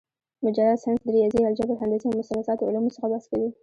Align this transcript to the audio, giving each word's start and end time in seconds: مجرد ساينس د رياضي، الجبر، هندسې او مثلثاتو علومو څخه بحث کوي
مجرد 0.45 0.75
ساينس 0.83 1.01
د 1.05 1.07
رياضي، 1.15 1.39
الجبر، 1.49 1.75
هندسې 1.81 2.05
او 2.07 2.17
مثلثاتو 2.21 2.67
علومو 2.69 2.93
څخه 2.95 3.07
بحث 3.11 3.25
کوي 3.31 3.49